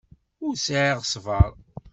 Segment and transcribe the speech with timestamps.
[0.45, 1.51] Ur sɛiɣ ṣṣber.